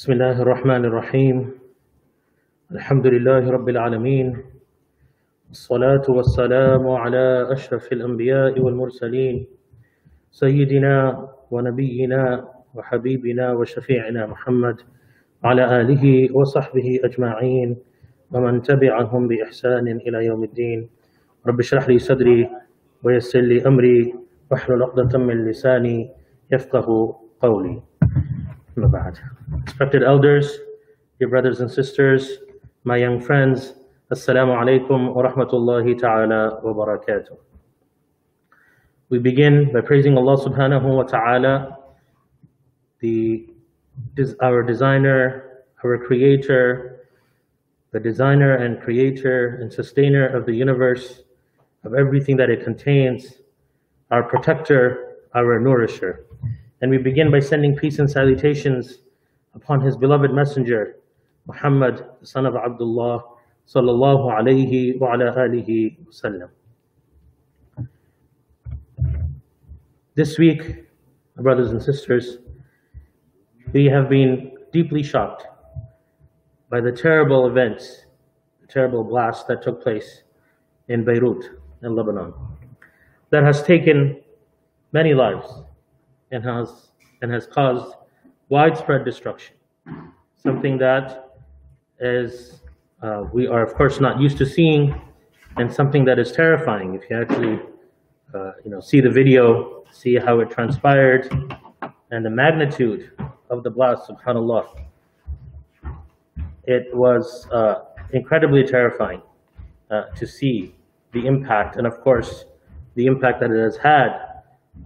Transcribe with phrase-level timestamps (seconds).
[0.00, 1.50] بسم الله الرحمن الرحيم
[2.72, 4.36] الحمد لله رب العالمين
[5.50, 9.46] الصلاة والسلام على أشرف الأنبياء والمرسلين
[10.30, 14.76] سيدنا ونبينا وحبيبنا وشفيعنا محمد
[15.44, 17.76] على آله وصحبه أجمعين
[18.32, 20.88] ومن تبعهم بإحسان إلى يوم الدين
[21.46, 22.48] رب اشرح لي صدري
[23.04, 24.14] ويسر لي أمري
[24.50, 26.10] واحلل عقدة من لساني
[26.52, 27.82] يفقه قولي
[28.76, 29.18] Mabad.
[29.66, 30.58] Respected elders,
[31.18, 32.38] dear brothers and sisters,
[32.84, 33.74] my young friends,
[34.12, 37.36] Assalamu alaikum wa rahmatullahi ta'ala wa barakatuh.
[39.08, 41.78] We begin by praising Allah subhanahu wa ta'ala,
[43.00, 43.48] the,
[44.40, 47.08] our designer, our creator,
[47.90, 51.22] the designer and creator and sustainer of the universe,
[51.82, 53.34] of everything that it contains,
[54.12, 56.24] our protector, our nourisher.
[56.80, 58.98] And we begin by sending peace and salutations
[59.54, 60.96] upon his beloved messenger,
[61.46, 63.22] Muhammad, son of Abdullah,
[63.66, 66.48] sallallahu alayhi wa ala alihi wasallam.
[70.14, 70.86] This week,
[71.36, 72.38] brothers and sisters,
[73.72, 75.46] we have been deeply shocked
[76.70, 78.06] by the terrible events,
[78.60, 80.22] the terrible blast that took place
[80.88, 81.44] in Beirut,
[81.82, 82.32] in Lebanon,
[83.30, 84.20] that has taken
[84.92, 85.46] many lives
[86.30, 86.88] and has,
[87.22, 87.94] and has caused
[88.48, 89.54] widespread destruction,
[90.36, 91.36] something that
[92.00, 92.60] is,
[93.02, 95.00] uh, we are of course not used to seeing,
[95.56, 96.94] and something that is terrifying.
[96.94, 97.60] If you actually,
[98.34, 101.32] uh, you know, see the video, see how it transpired,
[102.10, 103.10] and the magnitude
[103.50, 104.66] of the blast, subhanallah,
[106.64, 109.22] it was uh, incredibly terrifying
[109.90, 110.74] uh, to see
[111.12, 112.44] the impact, and of course,
[112.94, 114.29] the impact that it has had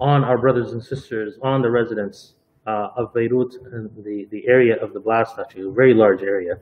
[0.00, 2.34] on our brothers and sisters, on the residents
[2.66, 6.54] uh, of Beirut and the, the area of the blast, actually, a very large area.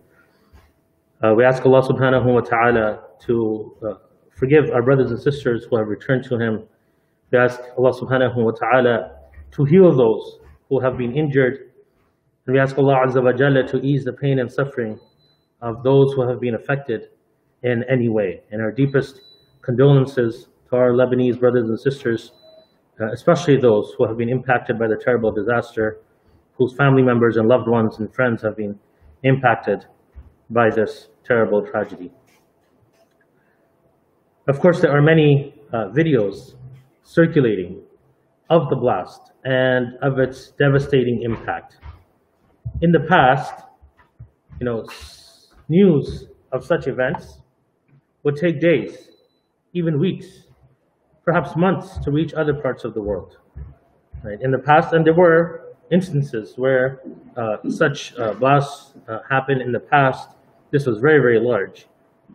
[1.23, 3.95] Uh, we ask Allah subhanahu wa ta'ala to uh,
[4.37, 6.65] forgive our brothers and sisters who have returned to Him.
[7.31, 9.17] We ask Allah subhanahu wa ta'ala
[9.53, 11.71] to heal those who have been injured.
[12.47, 14.99] And we ask Allah azza wa jalla to ease the pain and suffering
[15.61, 17.11] of those who have been affected
[17.63, 18.43] in any way.
[18.51, 19.21] And our deepest
[19.63, 22.33] condolences to our Lebanese brothers and sisters
[23.13, 25.99] especially those who have been impacted by the terrible disaster,
[26.57, 28.79] whose family members and loved ones and friends have been
[29.23, 29.87] impacted
[30.51, 32.13] by this terrible tragedy.
[34.49, 36.55] Of course, there are many uh, videos
[37.03, 37.83] circulating
[38.51, 41.79] of the blast and of its devastating impact.
[42.81, 43.55] In the past,
[44.61, 44.85] you know,
[45.69, 47.41] news of such events
[48.25, 49.09] would take days,
[49.73, 50.27] even weeks,
[51.25, 53.39] perhaps months to reach other parts of the world.
[54.23, 54.41] Right?
[54.41, 57.03] In the past, and there were instances where
[57.37, 60.31] uh, such uh, blasts uh, happened in the past.
[60.71, 61.87] This was very, very large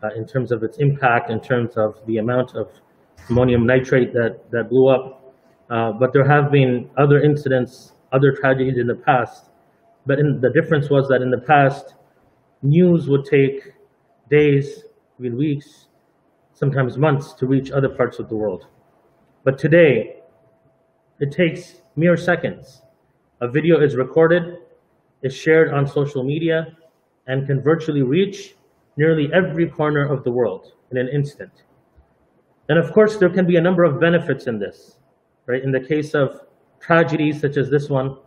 [0.03, 2.70] uh, in terms of its impact, in terms of the amount of
[3.30, 5.34] ammonium nitrate that, that blew up.
[5.69, 9.50] Uh, but there have been other incidents, other tragedies in the past.
[10.06, 11.96] But in, the difference was that in the past,
[12.62, 13.74] news would take
[14.30, 14.84] days,
[15.19, 15.88] even weeks,
[16.54, 18.68] sometimes months to reach other parts of the world.
[19.47, 20.18] But today,
[21.22, 22.81] it takes mere seconds.
[23.40, 24.58] A video is recorded,
[25.24, 26.75] is shared on social media,
[27.28, 28.56] and can virtually reach
[28.97, 31.63] nearly every corner of the world in an instant.
[32.68, 34.97] And of course, there can be a number of benefits in this,
[35.46, 35.63] right?
[35.63, 36.41] In the case of
[36.81, 38.18] tragedies such as this one,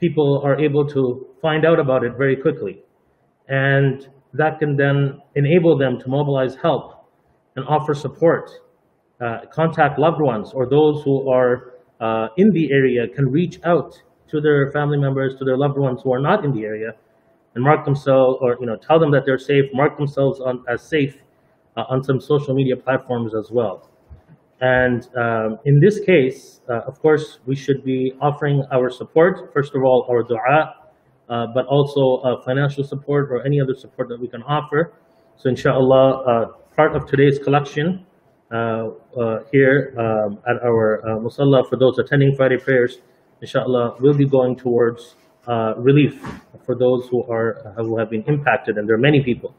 [0.00, 2.82] people are able to find out about it very quickly.
[3.46, 7.04] And that can then enable them to mobilize help
[7.56, 8.50] and offer support
[9.52, 13.94] contact loved ones or those who are uh, in the area can reach out
[14.28, 16.92] to their family members, to their loved ones who are not in the area,
[17.54, 20.82] and mark themselves or you know tell them that they're safe, mark themselves on, as
[20.82, 21.22] safe
[21.76, 23.88] uh, on some social media platforms as well.
[24.60, 29.52] And um, in this case, uh, of course, we should be offering our support.
[29.52, 30.72] First of all, our du'a,
[31.28, 34.92] uh, but also financial support or any other support that we can offer.
[35.36, 38.11] So, inshallah, part of today's collection uh, uh,
[39.50, 42.98] here um, at our uh, musalla for those attending Friday prayers,
[43.40, 45.16] inshallah, will be going towards
[45.76, 46.24] relief
[46.64, 49.54] for those who are who have been impacted, and there are many people,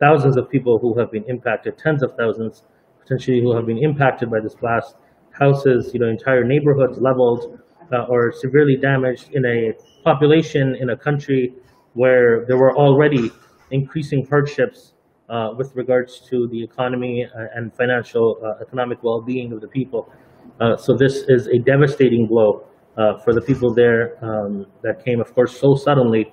[0.00, 2.62] thousands of people who have been impacted, tens of thousands
[3.00, 4.96] potentially who have been impacted by this blast.
[5.30, 7.60] Houses, you know, entire neighborhoods leveled
[7.92, 11.54] uh, or severely damaged in a population in a country
[11.92, 13.30] where there were already
[13.70, 14.92] increasing hardships
[15.28, 20.08] uh, with regards to the economy uh, and financial uh, economic well-being of the people.
[20.60, 22.50] Uh, so this is a devastating blow
[22.96, 26.24] uh, for the people there um, that came, of course, so suddenly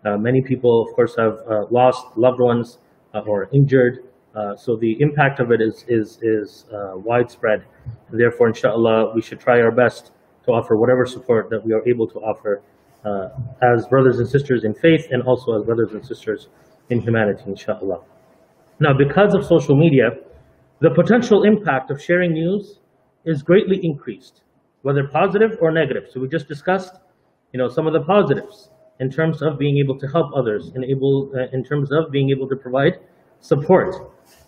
[0.00, 1.36] Uh, many people, of course, have
[1.70, 2.80] lost loved ones
[3.30, 3.94] or injured.
[4.64, 6.64] So the impact of it is is is
[7.10, 7.60] widespread.
[8.22, 10.02] Therefore, inshallah, we should try our best
[10.44, 12.52] to offer whatever support that we are able to offer
[13.60, 16.48] as brothers and sisters in faith, and also as brothers and sisters
[16.88, 18.00] in humanity, inshallah.
[18.80, 20.10] Now, because of social media,
[20.80, 22.80] the potential impact of sharing news
[23.26, 24.42] is greatly increased,
[24.82, 26.04] whether positive or negative.
[26.10, 26.94] So we just discussed,
[27.52, 30.84] you know, some of the positives in terms of being able to help others, in
[30.84, 33.00] able, uh, in terms of being able to provide
[33.40, 33.94] support.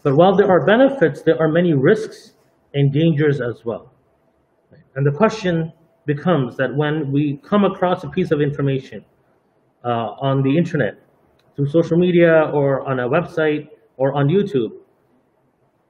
[0.02, 2.32] But while there are benefits, there are many risks
[2.72, 3.92] and dangers as well.
[4.94, 5.72] And the question
[6.06, 9.04] becomes that when we come across a piece of information
[9.84, 9.88] uh,
[10.20, 10.98] on the internet,
[11.54, 13.68] through social media or on a website
[14.02, 14.72] or on YouTube,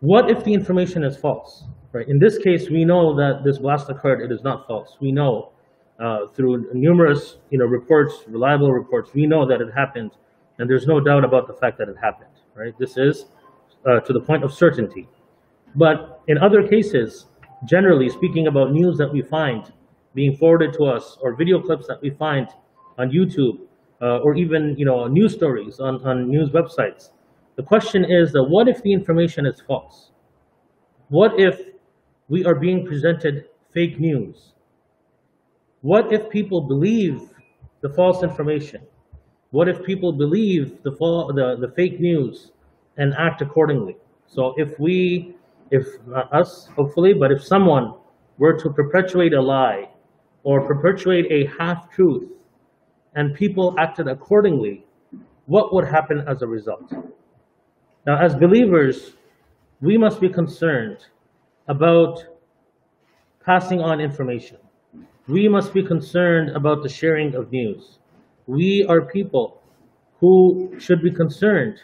[0.01, 1.65] what if the information is false?
[1.93, 2.07] Right?
[2.07, 4.21] In this case, we know that this blast occurred.
[4.21, 4.99] It is not false.
[5.01, 5.53] We know
[5.99, 10.11] uh, through numerous, you know, reports, reliable reports, we know that it happened,
[10.59, 12.37] and there's no doubt about the fact that it happened.
[12.55, 12.75] Right?
[12.79, 13.25] This is
[13.87, 15.09] uh, to the point of certainty.
[15.75, 17.29] But in other cases,
[17.65, 19.73] generally speaking about news that we find
[20.15, 22.49] being forwarded to us or video clips that we find
[22.99, 23.57] on YouTube
[24.03, 27.11] uh, or even you know news stories on, on news websites,
[27.57, 30.11] the question is that what if the information is false?
[31.09, 31.61] What if
[32.29, 34.53] we are being presented fake news?
[35.83, 37.21] What if people believe
[37.83, 38.83] the false information?
[39.51, 42.53] What if people believe the, the, the fake news
[42.97, 43.97] and act accordingly?
[44.27, 45.37] So if we,
[45.71, 47.95] if uh, us, hopefully, but if someone
[48.39, 49.91] were to perpetuate a lie
[50.43, 52.31] or perpetuate a half-truth
[53.15, 54.87] and people acted accordingly,
[55.47, 56.91] what would happen as a result?
[58.07, 59.13] Now, as believers,
[59.81, 60.99] we must be concerned
[61.69, 62.25] about
[63.45, 64.59] passing on information.
[65.29, 67.99] We must be concerned about the sharing of news.
[68.47, 69.63] We are people
[70.19, 71.81] who should be concerned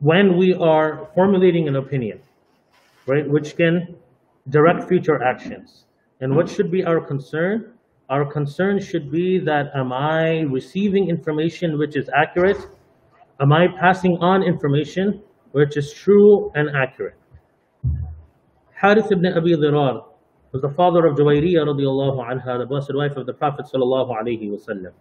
[0.00, 2.20] when we are formulating an opinion,
[3.06, 3.94] right, which can
[4.48, 5.84] direct future actions.
[6.20, 7.74] And what should be our concern?
[8.10, 12.58] Our concern should be that am I receiving information which is accurate?
[13.40, 17.16] Am I passing on information which is true and accurate?
[18.74, 20.04] Harith ibn Abi Dhirar
[20.52, 24.50] was the father of Juwayriyah radiallahu anha, the blessed wife of the Prophet sallallahu alaihi
[24.50, 24.92] wasallam.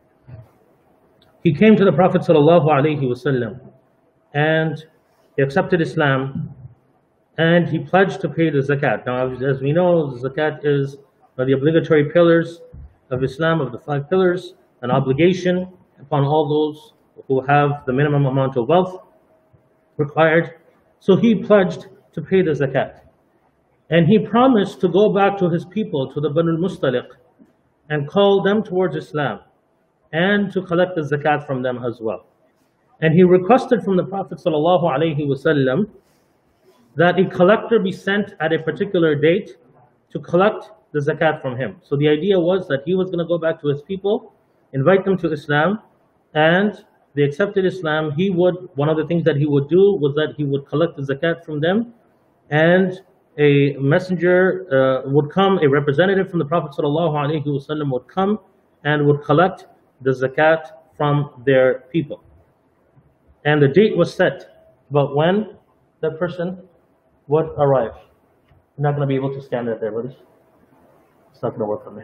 [1.44, 3.60] He came to the Prophet sallallahu alaihi wasallam
[4.34, 4.86] and
[5.36, 6.54] he accepted Islam
[7.38, 9.06] and he pledged to pay the zakat.
[9.06, 10.98] Now, as we know, zakat is
[11.38, 12.62] the obligatory pillars
[13.10, 15.68] of Islam, of the five pillars, an obligation
[16.00, 16.94] upon all those
[17.28, 19.02] who have the minimum amount of wealth
[19.98, 20.56] required.
[21.00, 23.02] So he pledged to pay the zakat.
[23.90, 27.08] And he promised to go back to his people, to the Banu Mustaliq,
[27.90, 29.42] and call them towards Islam
[30.14, 32.26] and to collect the zakat from them as well.
[33.02, 35.86] And he requested from the Prophet ﷺ
[36.96, 39.58] that a collector be sent at a particular date
[40.12, 41.78] to collect the zakat from him.
[41.82, 44.34] So the idea was that he was going to go back to his people,
[44.74, 45.80] invite them to Islam,
[46.34, 48.12] and they accepted Islam.
[48.12, 50.96] He would, one of the things that he would do was that he would collect
[50.96, 51.94] the zakat from them,
[52.50, 53.02] and
[53.38, 58.40] a messenger uh, would come, a representative from the Prophet ﷺ would come
[58.84, 59.68] and would collect
[60.02, 62.24] the zakat from their people.
[63.46, 65.56] And the date was set about when
[66.02, 66.62] that person
[67.28, 67.94] would arrive.
[68.78, 70.16] You're not going to be able to stand that there, brothers.
[71.32, 72.04] It's not going to work for me.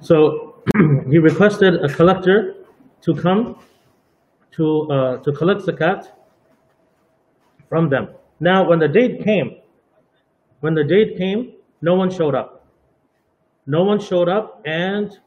[0.00, 0.62] So
[1.10, 2.54] he requested a collector
[3.02, 3.58] to come
[4.52, 6.06] to, uh, to collect zakat
[7.68, 8.08] from them.
[8.40, 9.60] Now, when the date came,
[10.60, 11.52] when the date came,
[11.82, 12.66] no one showed up.
[13.66, 15.18] No one showed up, and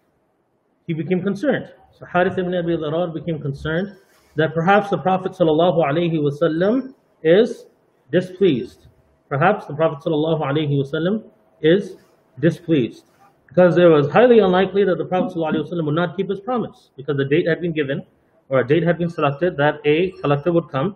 [0.87, 1.71] he became concerned.
[1.91, 3.95] So Harith ibn Abi Dharar became concerned
[4.35, 7.65] that perhaps the Prophet ﷺ is
[8.11, 8.87] displeased.
[9.29, 11.23] Perhaps the Prophet ﷺ
[11.61, 11.97] is
[12.39, 13.05] displeased.
[13.53, 17.17] Because it was highly unlikely that the Prophet ﷺ would not keep his promise, because
[17.17, 18.03] the date had been given
[18.50, 20.95] or a date had been selected that a collector would come,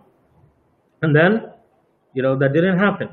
[1.02, 1.52] and then,
[2.14, 3.10] you know, that didn't happen.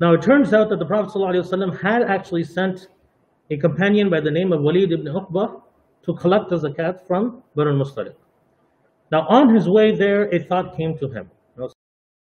[0.00, 2.88] Now it turns out that the Prophet ﷺ had actually sent
[3.50, 5.62] a companion by the name of Walid ibn Uqba
[6.02, 8.16] to collect the zakat from Banu Mustaliq.
[9.12, 11.30] Now on his way there, a thought came to him.
[11.56, 11.70] You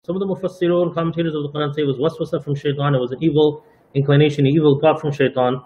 [0.06, 3.00] some of the Mufassirun, commentators of the Quran say it was waswasa from shaitan, it
[3.00, 3.64] was an evil
[3.96, 5.62] inclination, an evil thought from shaitan,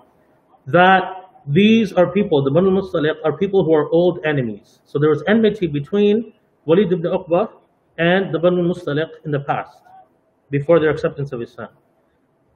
[0.67, 4.79] that these are people, the Banu Mustaliq are people who are old enemies.
[4.85, 6.33] So there was enmity between
[6.65, 7.49] Walid ibn Uqba
[7.97, 9.77] and the Banu Mustaliq in the past,
[10.49, 11.69] before their acceptance of Islam.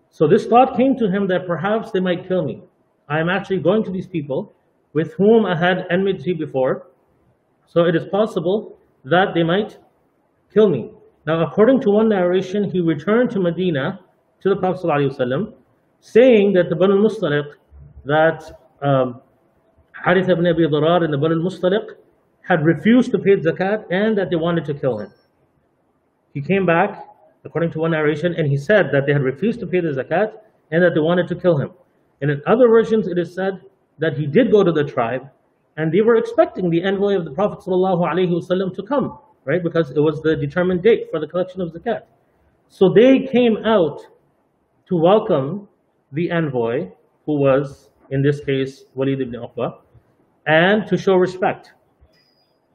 [0.10, 2.64] So this thought came to him that perhaps they might kill me.
[3.08, 4.54] I am actually going to these people
[4.94, 6.88] with whom I had enmity before.
[7.68, 9.78] So it is possible that they might
[10.52, 10.92] kill me.
[11.28, 14.00] Now, according to one narration, he returned to Medina
[14.42, 15.54] to the Prophet ﷺ,
[16.00, 17.54] saying that the Banu al-Mustaliq,
[18.06, 18.44] that
[18.82, 19.22] um,
[20.04, 21.96] Harith ibn Abi Darar and the Banu al-Mustaliq
[22.42, 25.14] had refused to pay zakat and that they wanted to kill him.
[26.34, 27.06] He came back,
[27.44, 30.34] according to one narration, and he said that they had refused to pay the zakat
[30.72, 31.72] and that they wanted to kill him.
[32.22, 33.62] And in other versions, it is said
[33.98, 35.30] that he did go to the tribe
[35.78, 39.64] and they were expecting the envoy of the Prophet ﷺ to come, right?
[39.64, 42.02] Because it was the determined date for the collection of zakat.
[42.68, 44.02] So they came out
[44.88, 45.68] to welcome
[46.12, 46.90] the envoy,
[47.26, 49.80] who was, in this case, Walid ibn Uqba,
[50.48, 51.74] and to show respect.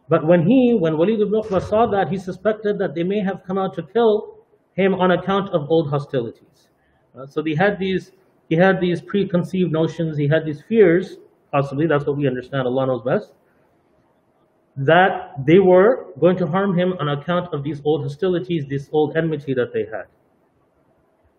[0.09, 3.43] But when he, when Walid ibn Uqba saw that, he suspected that they may have
[3.47, 4.39] come out to kill
[4.75, 6.69] him on account of old hostilities.
[7.17, 8.13] Uh, so he had these,
[8.49, 11.19] he had these preconceived notions, he had these fears,
[11.53, 13.33] possibly, that's what we understand, Allah knows best,
[14.77, 19.17] that they were going to harm him on account of these old hostilities, this old
[19.17, 20.07] enmity that they had.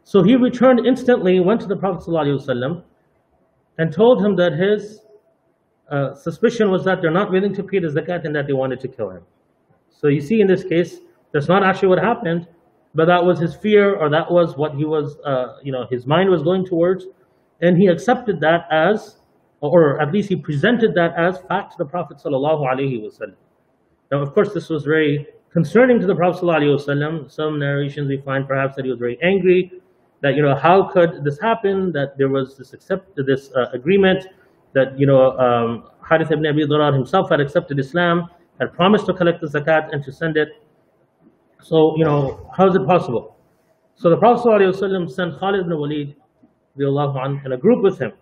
[0.04, 2.04] So he returned instantly, went to the Prophet
[3.78, 5.02] and told him that his
[5.90, 8.80] uh, suspicion was that they're not willing to pay the zakat and that they wanted
[8.80, 9.24] to kill him.
[9.90, 11.00] So you see in this case,
[11.32, 12.48] that's not actually what happened,
[12.94, 16.06] but that was his fear or that was what he was, uh, you know, his
[16.08, 17.06] mind was going towards.
[17.62, 19.18] And he accepted that as,
[19.62, 22.22] or at least he presented that as fact to the Prophet.
[24.12, 27.32] Now, of course, this was very concerning to the Prophet.
[27.32, 29.72] Some narrations we find perhaps that he was very angry,
[30.26, 34.26] that, you know, how could this happen, that there was this accept, this uh, agreement,
[34.74, 38.28] that you know um, Harith ibn Abi Darar himself had accepted Islam,
[38.60, 40.50] had promised to collect the zakat and to send it.
[41.62, 43.38] So you know how is it possible?
[43.94, 46.16] So the Prophet ﷺ sent Khalid ibn Walid
[46.76, 48.14] and a group with him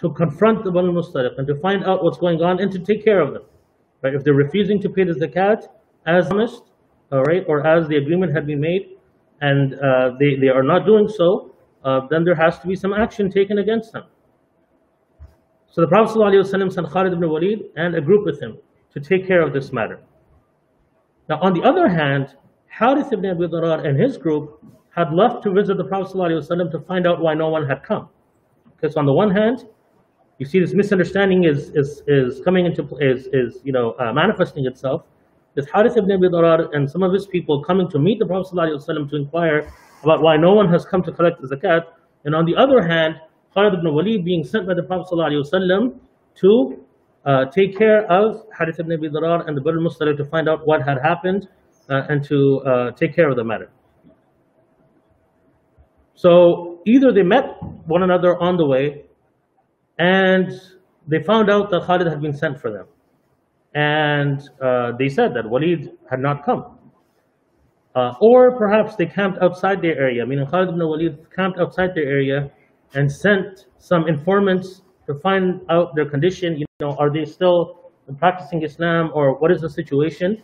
[0.00, 3.04] to confront the Banu Mustaliq and to find out what's going on and to take
[3.04, 3.42] care of them.
[4.00, 4.14] Right?
[4.14, 5.66] If they're refusing to pay the zakat
[6.06, 6.62] as promised,
[7.10, 8.96] all right, or as the agreement had been made,
[9.42, 12.92] and uh, they, they are not doing so, uh, then there has to be some
[12.92, 14.04] action taken against them.
[15.68, 18.56] So the Prophet ﷺ sent Khalid ibn Walid and a group with him
[18.94, 20.00] to take care of this matter.
[21.28, 22.36] Now, on the other hand,
[22.68, 24.62] Harith ibn Abi Darar and his group
[24.94, 28.08] had left to visit the Prophet ﷺ to find out why no one had come.
[28.76, 29.66] Because on the one hand,
[30.38, 34.66] you see this misunderstanding is, is, is coming into, is, is you know, uh, manifesting
[34.66, 35.02] itself.
[35.54, 38.54] This Harith ibn Abi Darar and some of his people coming to meet the Prophet
[38.54, 39.70] ﷺ to inquire
[40.02, 41.82] about why no one has come to collect the zakat.
[42.24, 43.16] And on the other hand,
[43.54, 45.98] Khalid ibn Walid being sent by the Prophet ﷺ
[46.36, 46.84] to
[47.26, 50.66] uh, take care of Harith ibn Abi Darar and the Banu Mustaliq to find out
[50.66, 51.48] what had happened
[51.90, 53.70] uh, and to uh, take care of the matter.
[56.14, 57.56] So either they met
[57.86, 59.04] one another on the way
[59.98, 60.50] and
[61.06, 62.86] they found out that Khalid had been sent for them.
[63.74, 66.78] And uh, they said that Walid had not come.
[67.94, 72.06] Uh, or perhaps they camped outside their area, meaning Khalid ibn Walid camped outside their
[72.06, 72.50] area
[72.94, 76.58] and sent some informants to find out their condition.
[76.58, 80.42] You know, are they still practicing Islam or what is the situation?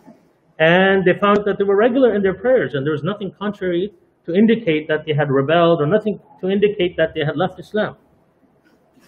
[0.59, 3.93] And they found that they were regular in their prayers and there was nothing contrary
[4.27, 7.97] to indicate that they had rebelled or nothing to indicate that they had left Islam.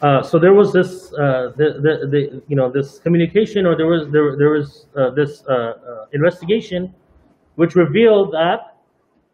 [0.02, 3.88] Uh, so there was this, uh, the, the, the, you know, this communication, or there
[3.88, 6.94] was there, there was uh, this uh, uh, investigation,
[7.56, 8.78] which revealed that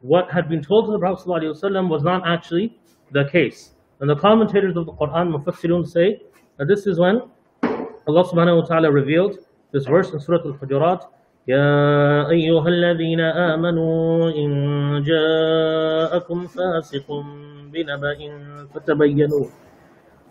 [0.02, 2.78] what had been told to the Prophet ﷺ was not actually
[3.12, 3.72] the case.
[4.00, 6.22] And the commentators of the Quran, Mufassirun, say
[6.58, 7.22] that this is when
[7.64, 9.40] Allah subhanahu wa ta'ala revealed
[9.72, 11.08] this verse in Surah Al-Hujurat,
[11.48, 17.08] يا أيها الذين آمنوا إن جاءكم فاسق
[17.74, 18.18] بنبأ
[18.74, 19.46] فتبينوا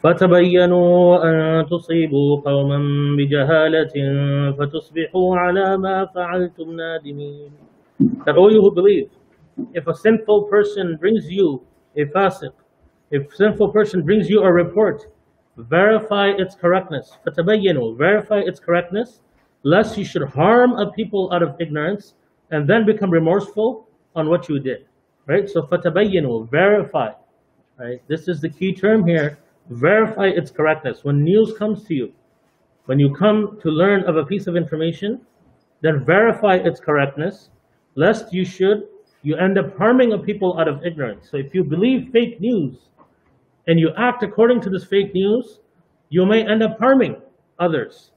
[0.05, 2.79] فتبينوا أن تصيبوا قوما
[3.17, 3.95] بجهالة
[4.59, 7.50] فتصبحوا على ما فعلتم نادمين
[8.25, 9.11] That all you who believe,
[9.75, 11.62] if a sinful person brings you
[11.97, 12.52] a fasiq,
[13.11, 15.07] if sinful person brings you a report,
[15.59, 17.19] verify its correctness.
[17.26, 19.21] فَتَبَيَّنُوا Verify its correctness,
[19.64, 22.14] lest you should harm a people out of ignorance
[22.50, 23.87] and then become remorseful
[24.17, 24.87] on what you did.
[25.26, 25.49] Right?
[25.49, 27.12] So فَتَبَيَّنُوا Verify.
[27.79, 28.00] Right?
[28.09, 29.38] This is the key term here.
[29.69, 31.05] Verify its correctness.
[31.05, 32.12] When news comes to you,
[32.87, 35.21] when you come to learn of a piece of information,
[35.81, 37.50] then verify its correctness,
[37.95, 38.88] lest you should
[39.23, 41.31] you end up harming a people out of ignorance.
[41.31, 42.88] So if you believe fake news,
[43.67, 45.61] and you act according to this fake news,
[46.09, 47.17] you may end up harming
[47.59, 48.11] others.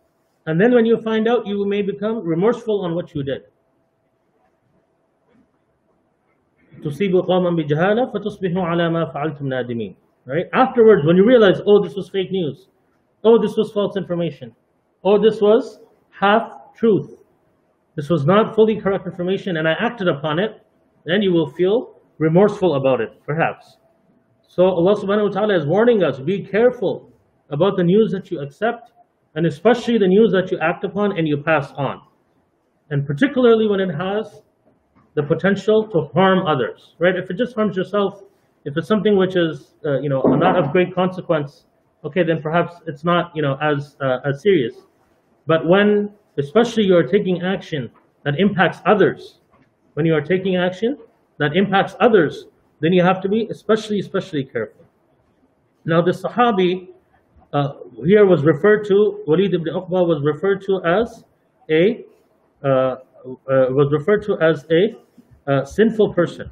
[0.45, 3.43] And then when you find out, you may become remorseful on what you did.
[6.83, 9.95] تصيبوا قوما بجهالة فتصبحوا على ما فعلتم نادمين.
[10.28, 10.44] Right?
[10.52, 12.68] Afterwards, when you realize, oh, this was fake news,
[13.25, 14.54] oh, this was false information,
[15.02, 15.80] oh, this was
[16.11, 17.16] half truth,
[17.97, 20.61] this was not fully correct information, and I acted upon it,
[21.06, 23.78] then you will feel remorseful about it, perhaps.
[24.47, 27.11] So Allah subhanahu wa ta'ala is warning us, be careful
[27.49, 28.92] about the news that you accept,
[29.35, 32.02] and especially the news that you act upon and you pass on.
[32.90, 34.42] And particularly when it has
[35.14, 37.16] the potential to harm others, right?
[37.16, 38.25] If it just harms yourself,
[38.64, 41.64] if it's something which is, uh, you know, not of great consequence,
[42.04, 44.74] okay, then perhaps it's not, you know, as uh, as serious.
[45.46, 47.90] But when, especially, you are taking action
[48.24, 49.40] that impacts others,
[49.94, 50.98] when you are taking action
[51.38, 52.46] that impacts others,
[52.80, 54.84] then you have to be especially, especially careful.
[55.84, 56.88] Now, the Sahabi
[57.52, 57.72] uh,
[58.04, 61.24] here was referred to, Walid ibn Uqba was referred to as
[61.70, 62.04] a
[62.62, 62.96] uh, uh,
[63.46, 64.96] was referred to as a
[65.50, 66.50] uh, sinful person.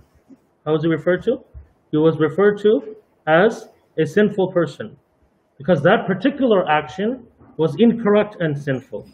[0.65, 1.45] How was he referred to?
[1.91, 4.97] He was referred to as a sinful person
[5.59, 7.27] because that particular action
[7.57, 9.09] was incorrect and sinful.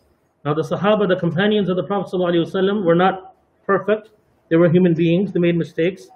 [0.45, 4.11] Now, the Sahaba, the companions of the Prophet ﷺ, were not perfect.
[4.50, 5.33] They were human beings.
[5.33, 6.09] They made mistakes.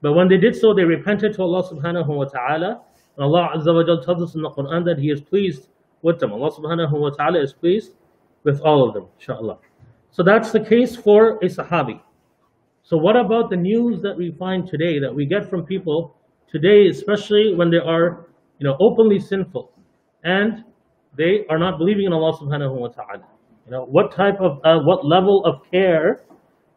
[0.00, 2.82] But when they did so, they repented to Allah subhanahu wa ta'ala.
[3.16, 5.68] And Allah Azza wa Jal tells us in the Quran that He is pleased
[6.02, 6.32] with them.
[6.32, 7.92] Allah subhanahu wa ta'ala is pleased
[8.44, 9.58] with all of them, inshallah.
[10.10, 12.00] So that's the case for a Sahabi.
[12.86, 16.14] So what about the news that we find today, that we get from people
[16.52, 18.26] today, especially when they are,
[18.58, 19.72] you know, openly sinful,
[20.22, 20.64] and
[21.16, 23.24] they are not believing in Allah subhanahu wa ta'ala?
[23.64, 26.24] You know, what type of, uh, what level of care,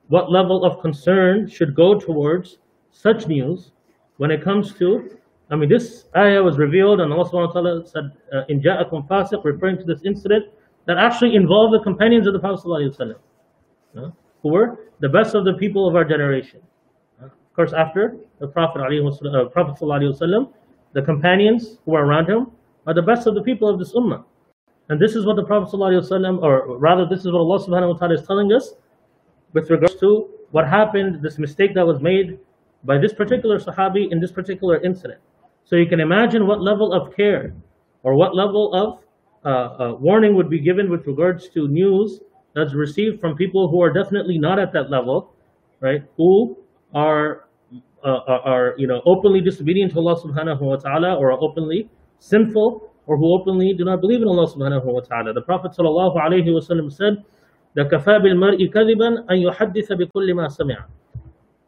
[0.08, 2.60] what level of concern should go towards
[2.92, 3.74] such news
[4.16, 5.10] when it comes to,
[5.52, 9.06] I mean, this ayah was revealed and Allah subhanahu wa ta'ala said, uh, in ja'akum
[9.10, 10.46] fasiq, referring to this incident
[10.86, 13.16] that actually involved the companions of the Prophet sallallahu
[13.98, 16.62] uh, who were the best of the people of our generation.
[17.22, 20.53] Of course, after the Prophet, uh, Prophet sallallahu
[20.94, 22.51] the companions who were around him
[22.86, 24.23] are the best of the people of this ummah.
[24.89, 27.97] And this is what the Prophet ﷺ, or rather this is what Allah subhanahu wa
[27.97, 28.73] ta'ala is telling us
[29.54, 32.39] with regards to what happened, this mistake that was made
[32.86, 35.19] by this particular Sahabi in this particular incident.
[35.65, 37.54] So you can imagine what level of care
[38.04, 39.04] or what level of
[39.43, 42.21] uh, uh, warning would be given with regards to news
[42.58, 45.34] that's received from people who are definitely not at that level,
[45.80, 46.04] right?
[46.17, 46.58] Who
[46.93, 47.46] are
[48.04, 48.20] uh,
[48.54, 51.89] are you know openly disobedient to Allah Subhanahu wa Taala or are openly
[52.20, 55.34] sinful or who openly do not believe in Allah Subhanahu wa Taala.
[55.34, 57.24] The Prophet sallallahu alaihi wasallam said,
[57.76, 60.86] "The kafa bil mar'i kadiban an yuhaddisa bi kulli ma sami'a."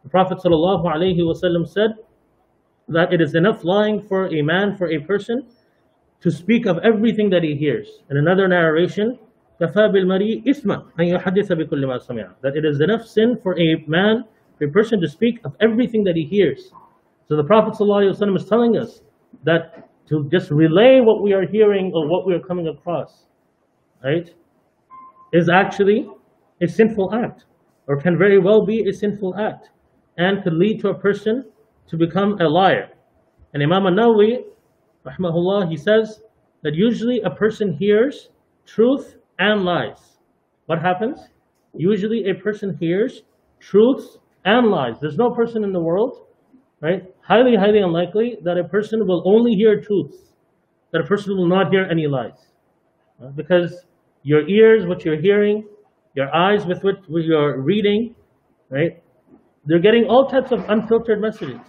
[0.03, 1.91] The Prophet ﷺ said
[2.87, 5.47] that it is enough lying for a man, for a person,
[6.21, 8.01] to speak of everything that he hears.
[8.09, 9.19] In another narration,
[9.59, 9.75] that
[12.55, 14.23] it is enough sin for a man,
[14.57, 16.71] for a person to speak of everything that he hears.
[17.27, 19.01] So the Prophet ﷺ is telling us
[19.43, 23.27] that to just relay what we are hearing or what we are coming across,
[24.03, 24.33] right,
[25.33, 26.07] is actually
[26.61, 27.45] a sinful act,
[27.87, 29.69] or can very well be a sinful act
[30.17, 31.45] and could lead to a person
[31.87, 32.89] to become a liar.
[33.53, 34.43] And Imam An-Nawawi,
[35.05, 36.21] rahmahullah, he says
[36.63, 38.29] that usually a person hears
[38.65, 40.17] truth and lies.
[40.67, 41.19] What happens?
[41.73, 43.23] Usually a person hears
[43.59, 44.95] truths and lies.
[45.01, 46.27] There's no person in the world,
[46.81, 47.03] right?
[47.21, 50.17] Highly, highly unlikely that a person will only hear truths,
[50.91, 52.39] that a person will not hear any lies.
[53.21, 53.85] Uh, because
[54.23, 55.67] your ears, what you're hearing,
[56.15, 58.15] your eyes with which you're reading,
[58.69, 59.01] right?
[59.65, 61.59] They're getting all types of unfiltered messages.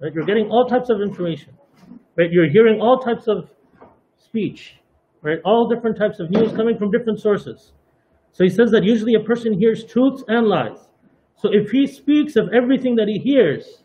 [0.00, 0.12] Right?
[0.14, 1.54] You're getting all types of information.
[2.16, 2.30] Right?
[2.30, 3.50] You're hearing all types of
[4.16, 4.76] speech.
[5.22, 5.40] Right?
[5.44, 7.72] All different types of news coming from different sources.
[8.32, 10.78] So he says that usually a person hears truths and lies.
[11.36, 13.82] So if he speaks of everything that he hears,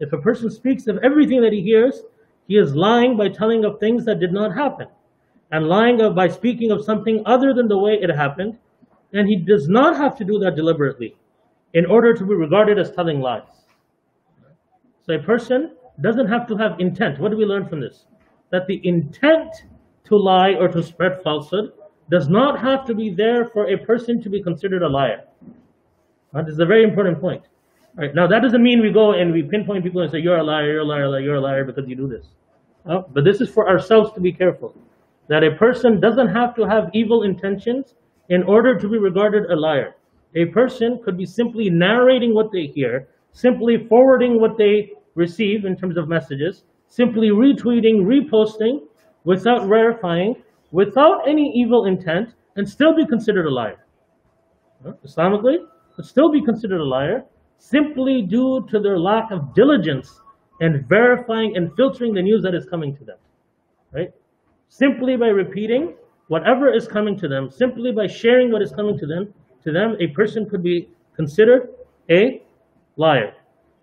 [0.00, 2.02] if a person speaks of everything that he hears,
[2.46, 4.88] he is lying by telling of things that did not happen,
[5.52, 8.58] and lying by speaking of something other than the way it happened,
[9.12, 11.16] and he does not have to do that deliberately
[11.74, 13.64] in order to be regarded as telling lies.
[15.06, 17.20] So a person doesn't have to have intent.
[17.20, 18.04] What do we learn from this?
[18.50, 19.64] That the intent
[20.10, 21.72] to lie or to spread falsehood
[22.10, 25.22] does not have to be there for a person to be considered a liar.
[26.34, 27.42] This is a very important point.
[27.96, 30.38] All right, now that doesn't mean we go and we pinpoint people and say you're
[30.38, 32.26] a liar, you're a liar, you're a liar because you do this.
[32.84, 34.74] But this is for ourselves to be careful.
[35.28, 37.94] That a person doesn't have to have evil intentions
[38.28, 39.94] in order to be regarded a liar.
[40.34, 45.76] A person could be simply narrating what they hear, simply forwarding what they receive in
[45.76, 48.80] terms of messages, simply retweeting, reposting,
[49.24, 50.34] without verifying,
[50.72, 53.84] without any evil intent, and still be considered a liar.
[55.06, 55.58] Islamically,
[56.02, 57.24] still be considered a liar,
[57.58, 60.20] simply due to their lack of diligence
[60.60, 63.18] and verifying and filtering the news that is coming to them.
[63.92, 64.12] Right?
[64.68, 65.94] Simply by repeating
[66.28, 69.32] whatever is coming to them, simply by sharing what is coming to them,
[69.64, 71.68] to them, a person could be considered
[72.08, 72.42] a
[72.96, 73.34] liar.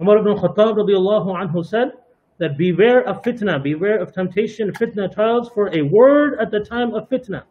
[0.01, 1.91] Umar ibn Khattab radiallahu anhu said
[2.39, 6.93] that beware of fitna, beware of temptation, fitna trials, for a word at the time
[6.93, 7.43] of fitna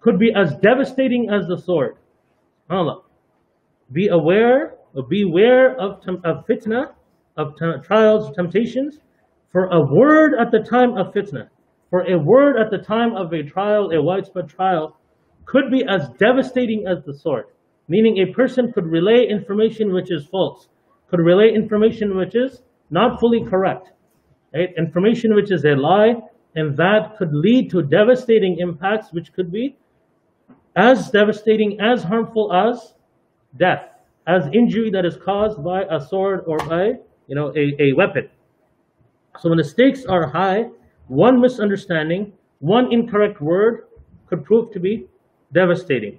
[0.00, 1.96] could be as devastating as the sword.
[2.70, 3.02] Allah.
[3.92, 6.92] Be aware, or beware of, of fitna,
[7.36, 9.00] of trials, temptations,
[9.50, 11.48] for a word at the time of fitna,
[11.90, 14.96] for a word at the time of a trial, a widespread trial,
[15.46, 17.46] could be as devastating as the sword.
[17.88, 20.68] Meaning a person could relay information which is false,
[21.08, 23.92] could relay information which is not fully correct,
[24.54, 24.70] right?
[24.76, 26.14] Information which is a lie,
[26.54, 29.76] and that could lead to devastating impacts which could be
[30.76, 32.94] as devastating, as harmful as
[33.56, 33.82] death,
[34.26, 36.92] as injury that is caused by a sword or by
[37.26, 38.28] you know a, a weapon.
[39.40, 40.70] So when the stakes are high,
[41.08, 43.84] one misunderstanding, one incorrect word
[44.26, 45.06] could prove to be
[45.52, 46.18] devastating.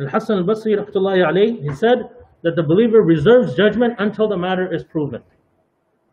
[0.00, 2.10] Al-Hasan al-Basri alayhi, he said
[2.42, 5.22] that the believer reserves judgment until the matter is proven.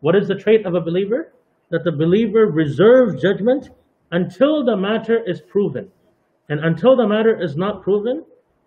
[0.00, 1.32] What is the trait of a believer?
[1.70, 3.70] That the believer reserve judgment
[4.12, 5.88] until the matter is proven.
[6.48, 8.24] And until the matter is not proven,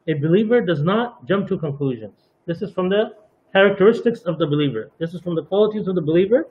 [0.08, 2.28] a believer does not jump to conclusions.
[2.46, 3.12] This is from the
[3.54, 4.92] characteristics of the believer.
[5.00, 6.48] This is from the qualities of the believer.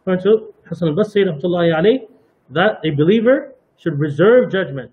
[0.00, 2.08] According to Hassan al-Basri
[2.50, 4.90] that a believer should reserve judgment,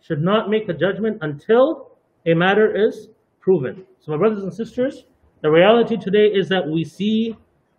[0.00, 1.90] should not make a judgment until
[2.26, 3.08] a matter is
[3.40, 3.84] proven.
[4.00, 5.04] So my brothers and sisters,
[5.42, 7.36] the reality today is that we see,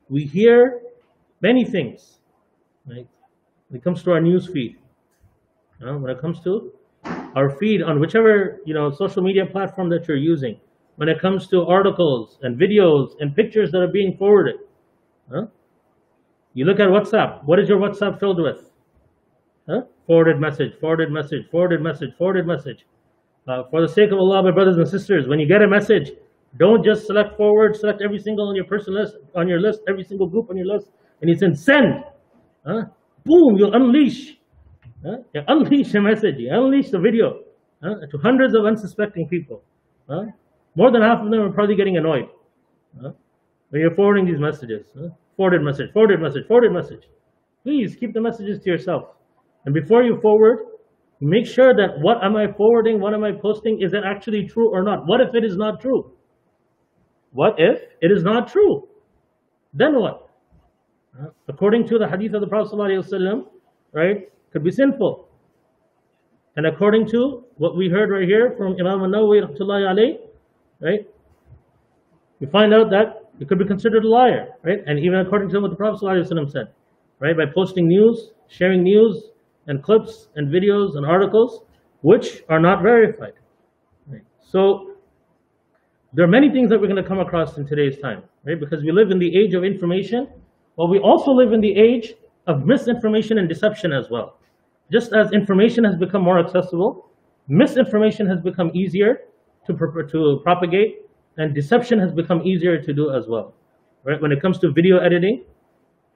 [0.10, 0.82] we hear
[1.41, 2.19] many things.
[2.88, 3.08] Right?
[3.69, 4.78] When it comes to our news feed,
[5.80, 6.72] when it comes to
[7.36, 10.60] our feed on whichever you know social media platform that you're using,
[10.96, 14.56] when it comes to articles and videos and pictures that are being forwarded.
[15.32, 15.46] Huh?
[16.54, 17.43] You look at WhatsApp.
[17.46, 18.69] What is your WhatsApp filled with?
[19.67, 19.82] Huh?
[20.06, 22.86] Forwarded message, forwarded message, forwarded message, forwarded message.
[23.48, 26.12] Uh, for the sake of Allah, my brothers and sisters, when you get a message,
[26.60, 30.04] don't just select forward, select every single on your person list, on your list, every
[30.04, 30.91] single group on your list,
[31.22, 32.04] and you send send.
[32.65, 32.84] Huh?
[33.26, 34.38] Boom, you'll unleash.
[35.06, 35.17] Huh?
[35.34, 37.39] You unleash a message, you unleash the video
[37.84, 37.95] huh?
[38.10, 39.63] to hundreds of unsuspecting people.
[40.10, 40.23] Huh?
[40.76, 42.26] More than half of them are probably getting annoyed
[43.73, 44.86] when you're forwarding these messages.
[45.36, 47.10] Forwarded message, forwarded message, forwarded message.
[47.63, 49.04] Please keep the messages to yourself.
[49.65, 50.60] And before you forward,
[51.21, 54.69] make sure that what am I forwarding, what am I posting, is it actually true
[54.71, 55.06] or not?
[55.06, 56.12] What if it is not true?
[57.32, 58.88] What if it is not true?
[59.73, 60.22] Then what?
[61.47, 63.45] According to the hadith of the Prophet ﷺ,
[63.93, 65.28] right, could be sinful.
[66.56, 70.17] And according to what we heard right here from Imam al-Nawawi
[70.80, 70.99] right,
[72.39, 74.80] we find out that it could be considered a liar, right?
[74.86, 76.67] And even according to what the Prophet ﷺ said,
[77.19, 79.30] right, by posting news, sharing news,
[79.67, 81.63] and clips and videos and articles
[82.02, 83.34] which are not verified.
[84.08, 84.21] Right?
[84.41, 84.95] So
[86.13, 88.60] there are many things that we're going to come across in today's time, right?
[88.60, 90.28] Because we live in the age of information,
[90.77, 92.13] but we also live in the age
[92.47, 94.38] of misinformation and deception as well.
[94.91, 97.09] Just as information has become more accessible,
[97.47, 99.21] misinformation has become easier
[99.65, 99.73] to,
[100.12, 101.01] to propagate,
[101.38, 103.53] and deception has become easier to do as well.
[104.03, 104.21] Right?
[104.21, 105.45] When it comes to video editing,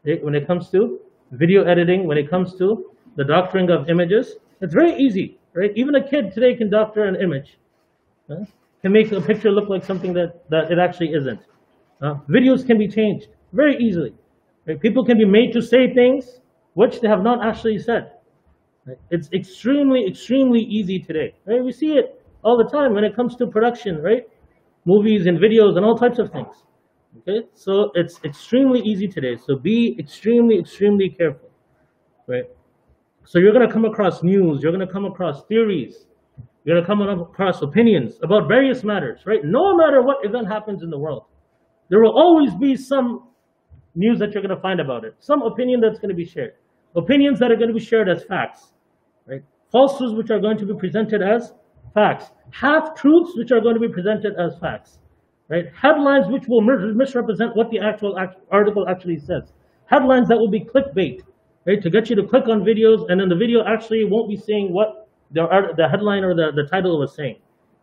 [0.05, 0.23] right?
[0.23, 0.99] when it comes to
[1.31, 4.35] video editing, when it comes to the doctoring of images.
[4.61, 5.71] It's very easy, right?
[5.75, 7.57] Even a kid today can doctor an image.
[8.29, 8.45] Uh,
[8.81, 11.41] can make a picture look like something that, that it actually isn't.
[12.01, 14.13] Uh, videos can be changed very easily.
[14.67, 14.79] Right?
[14.79, 16.41] People can be made to say things
[16.73, 18.11] which they have not actually said.
[18.85, 18.97] Right?
[19.09, 21.35] It's extremely, extremely easy today.
[21.45, 21.63] Right?
[21.63, 24.23] We see it all the time when it comes to production, right?
[24.85, 26.63] Movies and videos and all types of things.
[27.19, 29.35] Okay, so it's extremely easy today.
[29.35, 31.49] So be extremely, extremely careful,
[32.27, 32.43] right?
[33.25, 36.05] So you're going to come across news, you're going to come across theories,
[36.63, 39.43] you're going to come across opinions about various matters, right?
[39.43, 41.25] No matter what event happens in the world,
[41.89, 43.26] there will always be some
[43.97, 46.53] news that you're going to find about it, some opinion that's going to be shared,
[46.95, 48.73] opinions that are going to be shared as facts,
[49.25, 49.43] right?
[49.71, 51.53] Falsehoods which are going to be presented as
[51.93, 54.99] facts, half truths which are going to be presented as facts,
[55.49, 55.65] right?
[55.75, 58.17] Headlines which will misrepresent what the actual
[58.51, 59.51] article actually says,
[59.85, 61.21] headlines that will be clickbait,
[61.65, 61.81] right?
[61.81, 64.71] To get you to click on videos, and then the video actually won't be saying
[64.71, 65.43] what the,
[65.75, 67.37] the headline or the, the title was saying.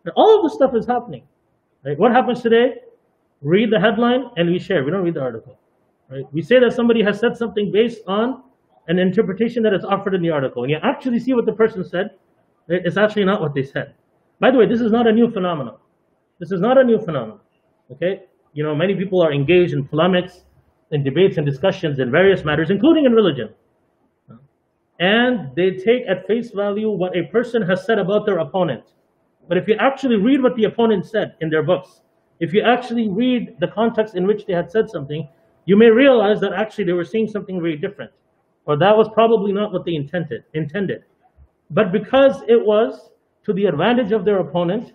[0.05, 1.24] And all of this stuff is happening.
[1.85, 1.98] Right?
[1.98, 2.77] What happens today?
[3.42, 4.85] Read the headline and we share.
[4.85, 5.59] We don't read the article.
[6.10, 6.24] Right?
[6.32, 8.42] We say that somebody has said something based on
[8.88, 10.62] an interpretation that is offered in the article.
[10.62, 12.10] And you actually see what the person said.
[12.68, 13.94] It's actually not what they said.
[14.40, 15.76] By the way, this is not a new phenomenon.
[16.38, 17.40] This is not a new phenomenon.
[17.90, 18.22] Okay?
[18.52, 20.44] You know, many people are engaged in polemics,
[20.90, 23.48] in debates and discussions in various matters, including in religion.
[25.00, 28.84] And they take at face value what a person has said about their opponent.
[29.48, 32.00] But if you actually read what the opponent said in their books,
[32.40, 35.28] if you actually read the context in which they had said something,
[35.66, 38.11] you may realize that actually they were saying something very different,
[38.66, 40.44] or that was probably not what they intended.
[40.55, 41.05] Intended,
[41.70, 43.11] but because it was
[43.44, 44.92] to the advantage of their opponent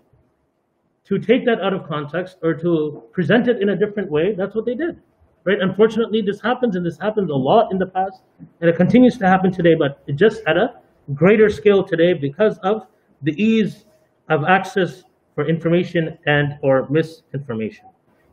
[1.06, 4.56] to take that out of context or to present it in a different way, that's
[4.56, 5.02] what they did.
[5.44, 5.60] Right?
[5.62, 8.22] Unfortunately, this happens, and this happens a lot in the past,
[8.62, 10.76] and it continues to happen today, but it just at a
[11.16, 12.86] greater scale today because of
[13.24, 13.86] the ease
[14.30, 15.04] of access
[15.34, 17.86] for information and or misinformation.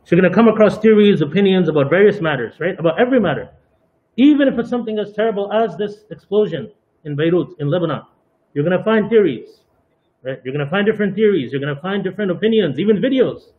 [0.07, 2.79] So you're going to come across theories, opinions about various matters, right?
[2.79, 3.49] About every matter.
[4.15, 6.71] Even if it's something as terrible as this explosion
[7.03, 8.03] in Beirut, in Lebanon,
[8.53, 9.63] you're going to find theories,
[10.23, 10.39] right?
[10.45, 11.51] You're going to find different theories.
[11.51, 13.51] You're going to find different opinions, even videos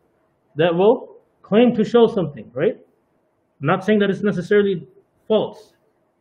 [0.57, 2.79] that will claim to show something, right?
[3.61, 4.89] I'm not saying that it's necessarily
[5.29, 5.75] false,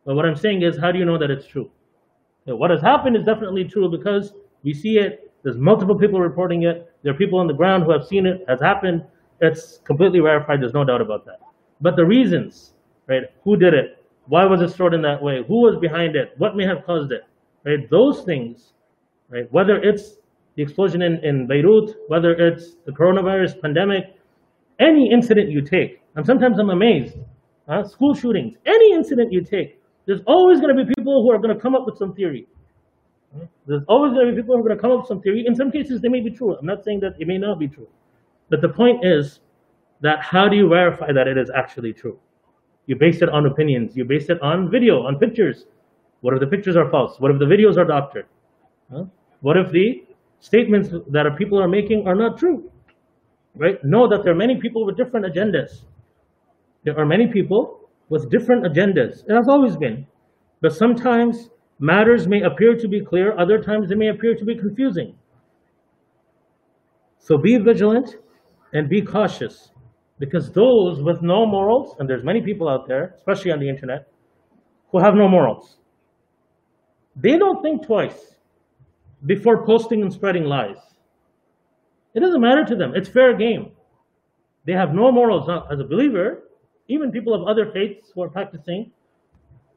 [0.04, 1.70] but what I'm saying is, how do you know that it's true?
[2.44, 6.92] what has happened is definitely true because we see it there's multiple people reporting it.
[7.02, 9.04] There are people on the ground who have seen it has happened.
[9.40, 10.60] It's completely verified.
[10.60, 11.40] There's no doubt about that.
[11.80, 12.72] But the reasons,
[13.06, 13.22] right?
[13.44, 14.04] Who did it?
[14.26, 15.44] Why was it stored in that way?
[15.46, 16.34] Who was behind it?
[16.38, 17.22] What may have caused it?
[17.64, 17.88] Right?
[17.88, 18.72] Those things,
[19.30, 19.50] right?
[19.52, 20.16] Whether it's
[20.56, 24.16] the explosion in, in Beirut, whether it's the coronavirus pandemic,
[24.80, 27.16] any incident you take, and sometimes I'm amazed.
[27.68, 31.38] Uh, school shootings, any incident you take, there's always going to be people who are
[31.38, 32.46] going to come up with some theory.
[33.66, 35.44] There's always going to be people who are going to come up with some theory.
[35.46, 36.56] In some cases, they may be true.
[36.56, 37.86] I'm not saying that it may not be true.
[38.50, 39.40] But the point is
[40.00, 42.18] that how do you verify that it is actually true?
[42.86, 43.96] You base it on opinions.
[43.96, 45.66] You base it on video, on pictures.
[46.20, 47.20] What if the pictures are false?
[47.20, 48.26] What if the videos are doctored?
[48.90, 49.04] Huh?
[49.40, 50.04] What if the
[50.40, 52.70] statements that people are making are not true?
[53.54, 53.82] Right?
[53.84, 55.84] Know that there are many people with different agendas.
[56.84, 59.28] There are many people with different agendas.
[59.28, 60.06] It has always been.
[60.60, 64.56] But sometimes Matters may appear to be clear, other times they may appear to be
[64.56, 65.14] confusing.
[67.18, 68.16] So be vigilant
[68.72, 69.70] and be cautious
[70.18, 74.08] because those with no morals, and there's many people out there, especially on the internet,
[74.90, 75.78] who have no morals,
[77.16, 78.36] they don't think twice
[79.26, 80.76] before posting and spreading lies.
[82.14, 82.94] It doesn't matter to them.
[82.94, 83.72] It's fair game.
[84.64, 85.46] They have no morals.
[85.48, 86.44] Now, as a believer,
[86.88, 88.92] even people of other faiths who are practicing,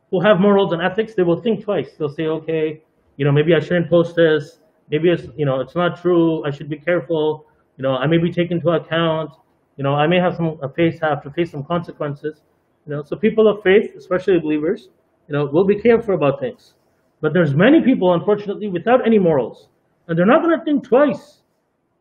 [0.10, 1.92] who have morals and ethics, they will think twice.
[1.98, 2.84] They'll say, okay,
[3.18, 4.60] you know, maybe I shouldn't post this.
[4.90, 6.44] Maybe it's, you know, it's not true.
[6.46, 7.48] I should be careful.
[7.78, 9.32] You know, I may be taken into account.
[9.78, 12.42] You know, I may have some face have to face some consequences.
[12.86, 14.90] You know, so people of faith, especially believers,
[15.28, 16.74] you know, will be careful about things.
[17.22, 19.70] But there's many people, unfortunately, without any morals,
[20.08, 21.42] and they're not going to think twice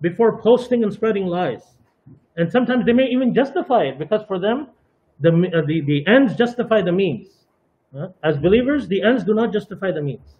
[0.01, 1.63] before posting and spreading lies.
[2.37, 4.69] And sometimes they may even justify it because for them,
[5.21, 5.31] the
[5.67, 7.29] the, the ends justify the means.
[8.23, 10.37] As believers, the ends do not justify the means.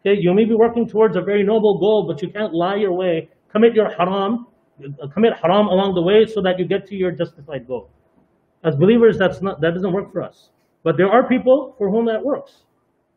[0.00, 2.92] Okay, you may be working towards a very noble goal, but you can't lie your
[2.92, 4.46] way, commit your haram, uh,
[4.78, 7.88] Uh, commit haram along the way so that you get to your justified goal.
[8.62, 10.50] As believers, that's not that doesn't work for us.
[10.84, 12.64] But there are people for whom that works.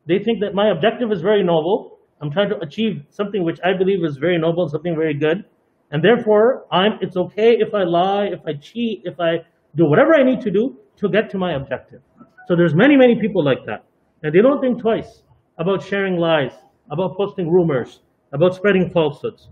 [0.07, 1.99] They think that my objective is very noble.
[2.21, 5.43] I'm trying to achieve something which I believe is very noble, something very good.
[5.91, 9.43] And therefore, I'm it's okay if I lie, if I cheat, if I
[9.75, 12.01] do whatever I need to do to get to my objective.
[12.47, 13.83] So there's many, many people like that.
[14.23, 15.23] And they don't think twice
[15.57, 16.53] about sharing lies,
[16.89, 19.49] about posting rumors, about spreading falsehoods.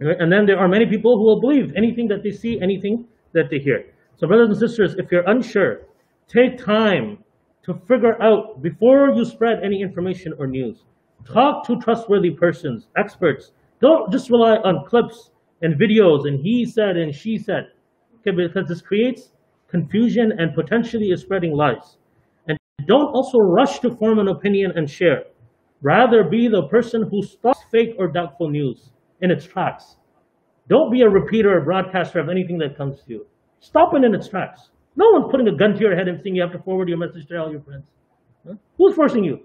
[0.00, 3.50] And then there are many people who will believe anything that they see, anything that
[3.50, 3.84] they hear.
[4.16, 5.82] So brothers and sisters, if you're unsure,
[6.26, 7.18] take time
[7.64, 10.84] to figure out before you spread any information or news.
[11.26, 13.52] Talk to trustworthy persons, experts.
[13.80, 17.68] Don't just rely on clips and videos and he said and she said.
[18.20, 19.30] Okay, because this creates
[19.70, 21.96] confusion, and potentially is spreading lies.
[22.48, 25.24] And don't also rush to form an opinion and share.
[25.80, 28.90] Rather be the person who stops fake or doubtful news
[29.22, 29.96] in its tracks.
[30.68, 33.26] Don't be a repeater or broadcaster of anything that comes to you.
[33.60, 34.70] Stop it in its tracks.
[34.96, 36.98] No one's putting a gun to your head and saying you have to forward your
[36.98, 37.90] message to all your friends.
[38.46, 38.54] Huh?
[38.78, 39.38] Who's forcing you?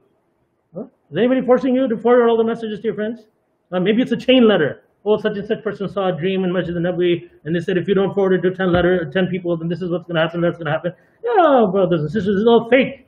[0.74, 0.86] Huh?
[1.12, 3.28] Is anybody forcing you to forward all the messages to your friends?
[3.72, 6.52] Uh, maybe it's a chain letter oh, such and such person saw a dream in
[6.52, 9.56] Masjid al-Nabi, and they said, if you don't forward it to 10 letter, 10 people,
[9.58, 10.92] then this is what's going to happen, that's going to happen.
[11.24, 13.08] No, brothers and sisters, it's all fake.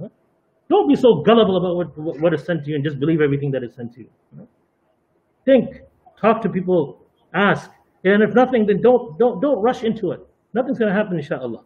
[0.00, 0.08] Huh?
[0.68, 3.50] Don't be so gullible about what, what is sent to you and just believe everything
[3.52, 4.08] that is sent to you.
[5.44, 5.82] Think,
[6.20, 7.70] talk to people, ask.
[8.04, 10.20] And if nothing, then don't don't don't rush into it.
[10.54, 11.62] Nothing's going to happen, insha'Allah.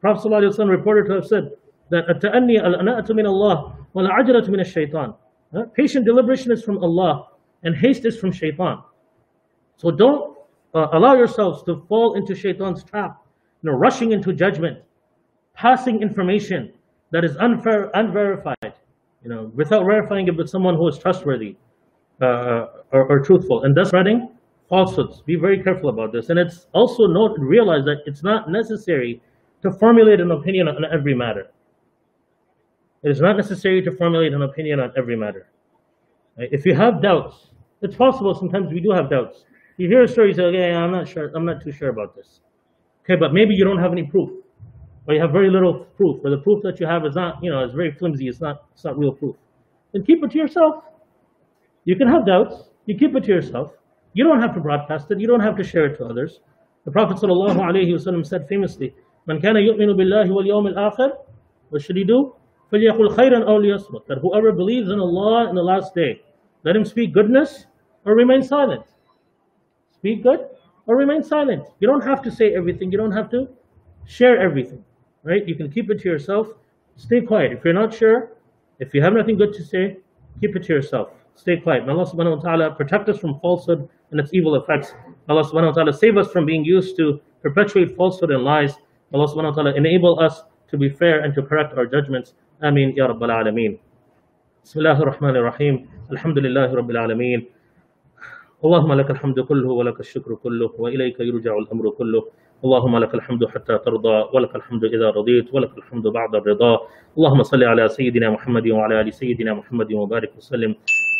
[0.00, 1.50] Prophet ﷺ reported to have said
[1.90, 5.14] that at-ta'anni al-ana'atu Allah ash-shaytan.
[5.74, 7.28] Patient deliberation is from Allah
[7.62, 8.82] and haste is from shaitan.
[9.76, 10.36] So don't
[10.74, 13.22] uh, allow yourselves to fall into shaitan's trap,
[13.62, 14.78] you know, rushing into judgment,
[15.54, 16.72] passing information
[17.10, 18.74] that is unfair, unverified,
[19.22, 21.56] you know, without verifying it with someone who is trustworthy
[22.22, 22.66] uh,
[23.24, 24.28] truthful, and thus spreading
[24.68, 25.22] falsehoods.
[25.26, 26.30] Be very careful about this.
[26.30, 29.20] And it's also note realize that it's not necessary
[29.62, 31.50] to formulate an opinion on every matter.
[33.02, 35.48] It is not necessary to formulate an opinion on every matter.
[36.36, 37.50] If you have doubts,
[37.82, 39.44] it's possible sometimes we do have doubts.
[39.76, 42.14] You hear a story, you say, okay, I'm not sure, I'm not too sure about
[42.14, 42.40] this.
[43.04, 44.30] Okay, but maybe you don't have any proof.
[45.06, 47.50] Or you have very little proof, or the proof that you have is not, you
[47.50, 49.34] know, it's very flimsy, it's not it's not real proof.
[49.92, 50.84] Then keep it to yourself.
[51.85, 53.73] You can have doubts, you keep it to yourself.
[54.13, 56.39] You don't have to broadcast it, you don't have to share it to others.
[56.85, 61.11] The Prophet ﷺ said famously, Man kana yu'minu billahi wal yawm al-akhir,
[61.69, 62.33] what should he do?
[62.71, 66.21] فَلْيَقُلْ خَيْرًا أَوْ لِيَصْمُتْ That whoever believes in Allah in the last day,
[66.63, 67.65] let him speak goodness
[68.05, 68.83] or remain silent.
[69.91, 70.47] Speak good
[70.85, 71.67] or remain silent.
[71.79, 72.91] You don't have to say everything.
[72.91, 73.47] You don't have to
[74.05, 74.83] share everything,
[75.23, 75.47] right?
[75.47, 76.47] You can keep it to yourself.
[76.95, 77.51] Stay quiet.
[77.51, 78.31] If you're not sure,
[78.79, 79.97] if you have nothing good to say,
[80.41, 81.09] keep it to yourself.
[81.35, 81.85] Stay quiet.
[81.85, 84.93] May Allah subhanahu wa ta'ala protect us from falsehood and its evil effects.
[85.27, 88.75] May Allah subhanahu wa ta'ala save us from being used to perpetuate falsehood and lies.
[89.11, 92.33] May Allah subhanahu wa ta'ala enable us to be fair and to correct our judgments.
[92.61, 93.77] Ameen Ya Rabbal Alameen.
[94.67, 95.75] بسم الله الرحمن الرحيم
[96.11, 97.39] الحمد لله رب العالمين
[98.65, 102.23] اللهم لك الحمد كله ولك الشكر كله وإليك يرجع الأمر كله
[102.64, 106.78] اللهم لك الحمد حتى ترضى ولك الحمد إذا رضيت ولك الحمد بعد الرضا.
[107.18, 110.74] اللهم صل على سيدنا محمد وعلى آل سيدنا محمد وبارك وسلم.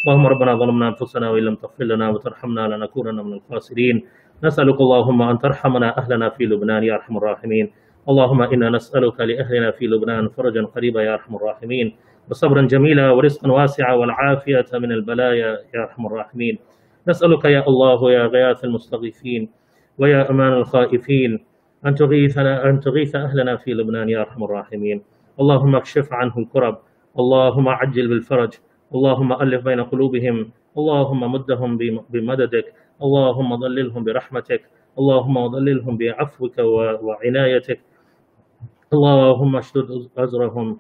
[0.06, 4.02] اللهم ربنا ظلمنا أنفسنا وإن لم تغفر لنا وترحمنا لنكونن من الخاسرين.
[4.44, 7.72] نسألك اللهم أن ترحمنا أهلنا في لبنان يا أرحم الراحمين.
[8.08, 11.96] اللهم إنا نسألك لأهلنا في لبنان فرجا قريبا يا أرحم الراحمين.
[12.30, 16.58] وصبرا جميلا ورزقا واسعا والعافية من البلايا يا أرحم الراحمين.
[17.08, 19.61] نسألك يا الله يا غياث المستغيثين
[19.98, 21.44] ويا أمان الخائفين
[21.86, 25.02] أن تغيثنا أن تغيث أهلنا في لبنان يا أرحم الراحمين.
[25.40, 26.78] اللهم اكشف عنهم الكرب
[27.18, 28.52] اللهم عجل بالفرج
[28.94, 31.70] اللهم ألف بين قلوبهم اللهم مدهم
[32.10, 32.66] بمددك
[33.02, 34.62] اللهم ظللهم برحمتك
[34.98, 36.56] اللهم ظللهم بعفوك
[37.02, 37.80] وعنايتك.
[38.92, 40.78] اللهم اشدد أزرهم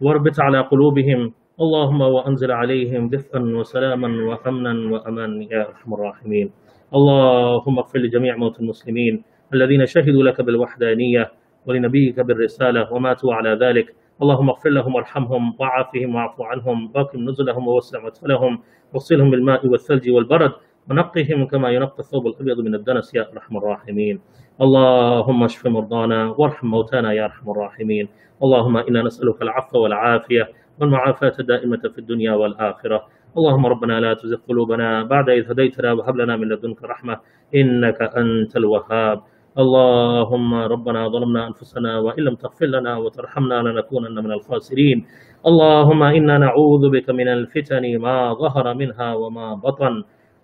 [0.00, 6.50] واربط على قلوبهم اللهم وأنزل عليهم دفئا وسلاما وأمنا وأمان يا أرحم الراحمين.
[6.94, 9.22] اللهم اغفر لجميع موت المسلمين
[9.54, 11.32] الذين شهدوا لك بالوحدانية
[11.66, 13.94] ولنبيك بالرسالة وماتوا على ذلك.
[14.22, 18.58] اللهم اغفر لهم وارحمهم وعافهم واعف عنهم واقم نزلهم ووسع مدخلهم
[18.94, 20.52] وصلهم بالماء والثلج والبرد
[20.90, 24.20] ونقهم كما ينقى الثوب الأبيض من الدنس يا أرحم الراحمين.
[24.60, 28.08] اللهم اشف مرضانا وارحم موتانا يا أرحم الراحمين.
[28.42, 30.48] اللهم إنا نسألك العفو والعافية
[30.80, 33.06] والمعافاة الدائمه في الدنيا والآخرة.
[33.38, 37.16] اللهم ربنا لا تزغ قلوبنا بعد إذ هديتنا وهب لنا من لدنك رحمة
[37.54, 39.18] إنك أنت الوهاب.
[39.58, 45.06] اللهم ربنا ظلمنا أنفسنا وإن لم تغفر لنا وترحمنا لنكونن من الخاسرين.
[45.46, 49.94] اللهم إنا نعوذ بك من الفتن ما ظهر منها وما بطن.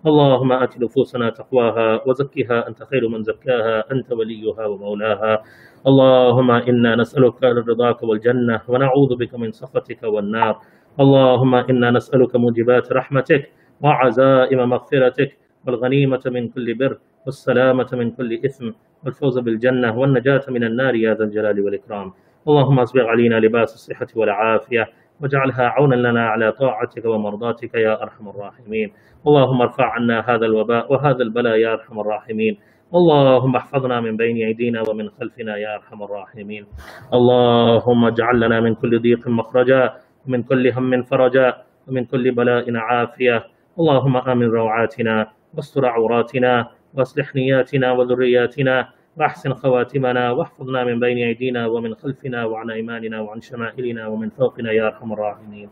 [0.06, 5.42] اللهم آت نفوسنا تقواها وزكها أنت خير من زكاها أنت وليها ومولاها.
[5.86, 10.54] اللهم إنا نسألك رضاك والجنة ونعوذ بك من سخطك والنار.
[11.00, 13.50] اللهم إنا نسألك موجبات رحمتك
[13.80, 15.30] وعزائم مغفرتك
[15.66, 18.70] والغنيمة من كل بر والسلامة من كل إثم
[19.04, 22.12] والفوز بالجنة والنجاة من النار يا ذا الجلال والإكرام.
[22.48, 24.86] اللهم أسبغ علينا لباس الصحة والعافية
[25.20, 28.92] واجعلها عونا لنا على طاعتك ومرضاتك يا أرحم الراحمين.
[29.26, 32.56] اللهم ارفع عنا هذا الوباء وهذا البلاء يا أرحم الراحمين.
[32.94, 36.66] اللهم احفظنا من بين أيدينا ومن خلفنا يا أرحم الراحمين.
[37.14, 39.90] اللهم اجعل لنا من كل ضيق مخرجا
[40.26, 41.48] ومن كل هم فرجا
[41.88, 43.44] ومن كل بلاء عافية.
[43.78, 51.94] اللهم آمن روعاتنا واستر عوراتنا واصلح نياتنا وذرياتنا واحسن خواتمنا واحفظنا من بين أيدينا ومن
[51.94, 55.68] خلفنا وعن أيماننا وعن شمائلنا ومن فوقنا يا أرحم الراحمين.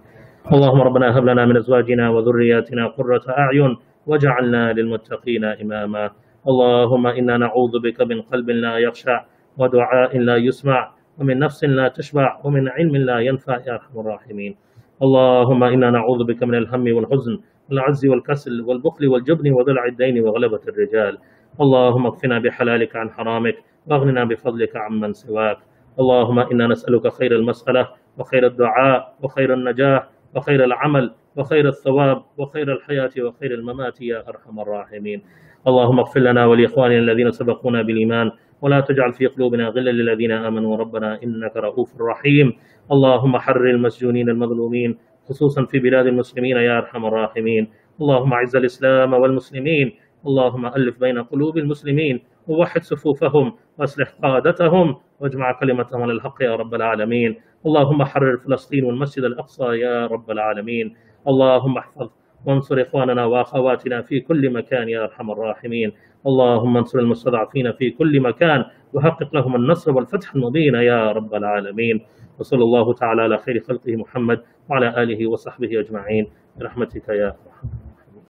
[0.52, 6.10] اللهم ربنا هب لنا من أزواجنا وذرياتنا قرة أعين واجعلنا للمتقين إماما.
[6.48, 9.24] اللهم إنا نعوذ بك من قلب لا يخشع
[9.58, 14.56] ودعاء لا يسمع ومن نفس لا تشبع ومن علم لا ينفع يا أرحم الراحمين.
[15.02, 17.38] اللهم إنا نعوذ بك من الهم والحزن
[17.70, 21.18] والعجز والكسل والبخل والجبن وضلع الدين وغلبة الرجال.
[21.60, 23.56] اللهم اكفنا بحلالك عن حرامك
[23.86, 25.58] واغننا بفضلك عمن سواك.
[26.00, 27.88] اللهم إنا نسألك خير المسألة
[28.18, 35.22] وخير الدعاء وخير النجاح وخير العمل وخير الثواب وخير الحياة وخير الممات يا أرحم الراحمين.
[35.66, 38.30] اللهم اغفر لنا ولإخواننا الذين سبقونا بالإيمان
[38.62, 40.76] ولا تجعل في قلوبنا غلا للذين آمنوا.
[40.76, 42.52] ربنا إنك رؤوف رحيم.
[42.92, 44.98] اللهم حرر المسجونين المظلومين
[45.28, 47.68] خصوصا في بلاد المسلمين يا أرحم الراحمين.
[48.00, 49.92] اللهم أعز الإسلام والمسلمين.
[50.26, 52.20] اللهم ألف بين قلوب المسلمين.
[52.48, 54.96] ووحد صفوفهم وأصلح قادتهم.
[55.20, 57.36] واجمع كلمتهم على الحق يا رب العالمين.
[57.66, 60.94] اللهم حرر فلسطين والمسجد الأقصى يا رب العالمين.
[61.28, 62.08] اللهم احفظ
[62.46, 65.92] وانصر إخواننا وأخواتنا في كل مكان يا أرحم الراحمين.
[66.28, 72.06] اللهم انصر المستضعفين في كل مكان وحقق لهم النصر والفتح المبين يا رب العالمين.
[72.38, 76.26] وصلى الله تعالى على خير خلقه محمد وعلى آله وصحبه أجمعين.
[76.58, 77.87] برحمتك يا أرحم.